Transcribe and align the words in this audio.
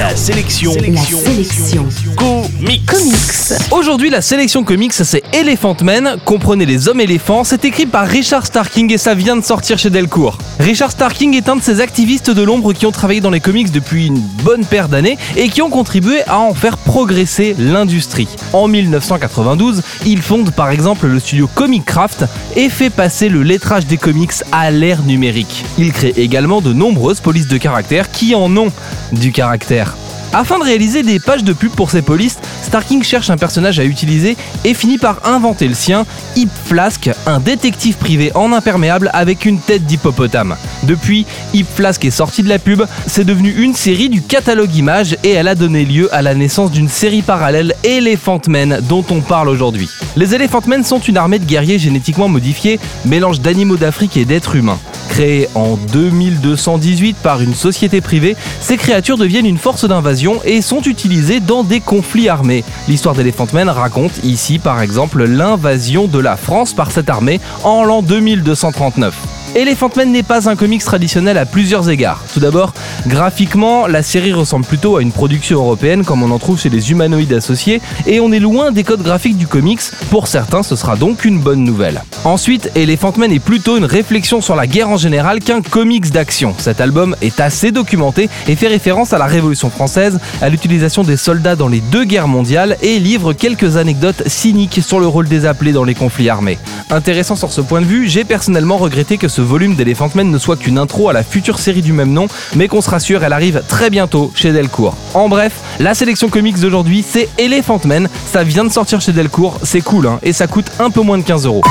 La 0.00 0.16
sélection. 0.16 0.72
La 0.72 1.02
sélection. 1.02 1.86
Comics. 2.16 2.86
Comics. 2.86 3.70
Aujourd'hui, 3.70 4.08
la 4.08 4.22
sélection 4.22 4.64
comics, 4.64 4.94
c'est 4.94 5.22
Elephant 5.34 5.76
Man, 5.82 6.16
comprenez 6.24 6.64
les 6.64 6.88
hommes 6.88 7.02
éléphants. 7.02 7.44
C'est 7.44 7.66
écrit 7.66 7.84
par 7.84 8.06
Richard 8.06 8.46
Starking 8.46 8.90
et 8.94 8.96
ça 8.96 9.14
vient 9.14 9.36
de 9.36 9.44
sortir 9.44 9.78
chez 9.78 9.90
Delcourt. 9.90 10.38
Richard 10.58 10.90
Starking 10.90 11.34
est 11.34 11.50
un 11.50 11.56
de 11.56 11.62
ces 11.62 11.82
activistes 11.82 12.30
de 12.30 12.42
l'ombre 12.42 12.72
qui 12.72 12.86
ont 12.86 12.92
travaillé 12.92 13.20
dans 13.20 13.28
les 13.28 13.40
comics 13.40 13.70
depuis 13.70 14.06
une 14.06 14.20
bonne 14.42 14.64
paire 14.64 14.88
d'années 14.88 15.18
et 15.36 15.50
qui 15.50 15.60
ont 15.60 15.68
contribué 15.68 16.22
à 16.26 16.38
en 16.38 16.54
faire 16.54 16.78
progresser 16.78 17.54
l'industrie. 17.58 18.28
En 18.54 18.68
1992, 18.68 19.82
il 20.06 20.22
fonde 20.22 20.50
par 20.52 20.70
exemple 20.70 21.08
le 21.08 21.20
studio 21.20 21.46
Comic 21.54 21.84
Craft 21.84 22.24
et 22.56 22.70
fait 22.70 22.90
passer 22.90 23.28
le 23.28 23.42
lettrage 23.42 23.84
des 23.84 23.98
comics 23.98 24.32
à 24.50 24.70
l'ère 24.70 25.02
numérique. 25.02 25.66
Il 25.76 25.92
crée 25.92 26.14
également 26.16 26.62
de 26.62 26.72
nombreuses 26.72 27.20
polices 27.20 27.48
de 27.48 27.58
caractère 27.58 28.10
qui 28.10 28.34
en 28.34 28.56
ont 28.56 28.72
du 29.12 29.32
caractère. 29.32 29.96
Afin 30.32 30.58
de 30.60 30.64
réaliser 30.64 31.02
des 31.02 31.18
pages 31.18 31.42
de 31.42 31.52
pub 31.52 31.72
pour 31.72 31.90
ses 31.90 32.02
polices, 32.02 32.38
Starking 32.62 33.02
cherche 33.02 33.30
un 33.30 33.36
personnage 33.36 33.80
à 33.80 33.84
utiliser 33.84 34.36
et 34.64 34.74
finit 34.74 34.98
par 34.98 35.26
inventer 35.26 35.66
le 35.66 35.74
sien, 35.74 36.06
Hip 36.36 36.48
Flask, 36.66 37.10
un 37.26 37.40
détective 37.40 37.96
privé 37.96 38.30
en 38.36 38.52
imperméable 38.52 39.10
avec 39.12 39.44
une 39.44 39.58
tête 39.58 39.84
d'hippopotame. 39.86 40.54
Depuis, 40.84 41.26
Hip 41.52 41.66
Flask 41.74 42.04
est 42.04 42.10
sorti 42.10 42.44
de 42.44 42.48
la 42.48 42.60
pub, 42.60 42.84
c'est 43.08 43.24
devenu 43.24 43.50
une 43.50 43.74
série 43.74 44.08
du 44.08 44.22
catalogue 44.22 44.74
Image 44.76 45.16
et 45.24 45.30
elle 45.30 45.48
a 45.48 45.56
donné 45.56 45.84
lieu 45.84 46.08
à 46.14 46.22
la 46.22 46.34
naissance 46.36 46.70
d'une 46.70 46.88
série 46.88 47.22
parallèle 47.22 47.74
Elephant 47.82 48.40
Men 48.46 48.78
dont 48.88 49.04
on 49.10 49.22
parle 49.22 49.48
aujourd'hui. 49.48 49.88
Les 50.14 50.36
Elephant 50.36 50.62
Men 50.68 50.84
sont 50.84 51.00
une 51.00 51.16
armée 51.16 51.40
de 51.40 51.44
guerriers 51.44 51.80
génétiquement 51.80 52.28
modifiés, 52.28 52.78
mélange 53.04 53.40
d'animaux 53.40 53.76
d'Afrique 53.76 54.16
et 54.16 54.24
d'êtres 54.24 54.54
humains. 54.54 54.78
Créés 55.20 55.50
en 55.54 55.76
2218 55.92 57.14
par 57.22 57.42
une 57.42 57.54
société 57.54 58.00
privée, 58.00 58.38
ces 58.58 58.78
créatures 58.78 59.18
deviennent 59.18 59.44
une 59.44 59.58
force 59.58 59.84
d'invasion 59.84 60.40
et 60.46 60.62
sont 60.62 60.80
utilisées 60.80 61.40
dans 61.40 61.62
des 61.62 61.80
conflits 61.80 62.30
armés. 62.30 62.64
L'histoire 62.88 63.14
d'Elephant 63.14 63.46
Man 63.52 63.68
raconte 63.68 64.24
ici 64.24 64.58
par 64.58 64.80
exemple 64.80 65.22
l'invasion 65.24 66.06
de 66.06 66.18
la 66.18 66.38
France 66.38 66.72
par 66.72 66.90
cette 66.90 67.10
armée 67.10 67.38
en 67.64 67.84
l'an 67.84 68.00
2239. 68.00 69.14
Elephant 69.56 69.90
Man 69.96 70.12
n'est 70.12 70.22
pas 70.22 70.48
un 70.48 70.54
comics 70.54 70.84
traditionnel 70.84 71.36
à 71.36 71.44
plusieurs 71.44 71.90
égards. 71.90 72.22
Tout 72.32 72.38
d'abord, 72.38 72.72
graphiquement, 73.06 73.86
la 73.86 74.02
série 74.02 74.32
ressemble 74.32 74.66
plutôt 74.66 74.96
à 74.96 75.02
une 75.02 75.12
production 75.12 75.58
européenne 75.58 76.04
comme 76.04 76.22
on 76.22 76.30
en 76.30 76.38
trouve 76.38 76.58
chez 76.58 76.68
les 76.68 76.90
humanoïdes 76.90 77.32
associés, 77.32 77.80
et 78.06 78.20
on 78.20 78.32
est 78.32 78.38
loin 78.38 78.70
des 78.72 78.84
codes 78.84 79.02
graphiques 79.02 79.36
du 79.36 79.46
comics, 79.46 79.80
pour 80.10 80.26
certains 80.26 80.62
ce 80.62 80.76
sera 80.76 80.96
donc 80.96 81.24
une 81.24 81.38
bonne 81.38 81.64
nouvelle. 81.64 82.02
Ensuite, 82.24 82.70
Elephant 82.74 83.12
Man 83.16 83.32
est 83.32 83.38
plutôt 83.38 83.76
une 83.76 83.84
réflexion 83.84 84.40
sur 84.40 84.56
la 84.56 84.66
guerre 84.66 84.90
en 84.90 84.96
général 84.96 85.40
qu'un 85.40 85.62
comics 85.62 86.10
d'action. 86.10 86.54
Cet 86.58 86.80
album 86.80 87.16
est 87.22 87.40
assez 87.40 87.72
documenté 87.72 88.28
et 88.48 88.56
fait 88.56 88.68
référence 88.68 89.12
à 89.12 89.18
la 89.18 89.26
Révolution 89.26 89.70
française, 89.70 90.18
à 90.42 90.48
l'utilisation 90.48 91.02
des 91.02 91.16
soldats 91.16 91.56
dans 91.56 91.68
les 91.68 91.80
deux 91.80 92.04
guerres 92.04 92.28
mondiales 92.28 92.76
et 92.82 92.98
livre 92.98 93.32
quelques 93.32 93.76
anecdotes 93.76 94.22
cyniques 94.26 94.80
sur 94.82 95.00
le 95.00 95.06
rôle 95.06 95.28
des 95.28 95.46
appelés 95.46 95.72
dans 95.72 95.84
les 95.84 95.94
conflits 95.94 96.28
armés. 96.28 96.58
Intéressant 96.90 97.36
sur 97.36 97.52
ce 97.52 97.60
point 97.60 97.80
de 97.80 97.86
vue, 97.86 98.08
j'ai 98.08 98.24
personnellement 98.24 98.76
regretté 98.76 99.16
que 99.16 99.28
ce 99.28 99.40
volume 99.40 99.74
d'Elephant 99.74 100.10
Man 100.14 100.30
ne 100.30 100.38
soit 100.38 100.56
qu'une 100.56 100.78
intro 100.78 101.08
à 101.08 101.12
la 101.12 101.22
future 101.22 101.58
série 101.58 101.82
du 101.82 101.92
même 101.92 102.12
nom, 102.12 102.26
mais 102.56 102.68
qu'on 102.68 102.80
se 102.90 102.94
rassure, 102.94 103.22
elle 103.22 103.32
arrive 103.32 103.62
très 103.68 103.88
bientôt 103.88 104.32
chez 104.34 104.52
Delcourt. 104.52 104.96
En 105.14 105.28
bref, 105.28 105.52
la 105.78 105.94
sélection 105.94 106.28
comics 106.28 106.58
d'aujourd'hui, 106.58 107.04
c'est 107.08 107.28
Elephant 107.38 107.80
Man, 107.84 108.08
ça 108.32 108.42
vient 108.42 108.64
de 108.64 108.72
sortir 108.72 109.00
chez 109.00 109.12
Delcourt, 109.12 109.60
c'est 109.62 109.80
cool, 109.80 110.08
hein, 110.08 110.18
et 110.24 110.32
ça 110.32 110.48
coûte 110.48 110.66
un 110.80 110.90
peu 110.90 111.00
moins 111.00 111.18
de 111.18 111.22
15 111.22 111.46
euros. 111.46 111.62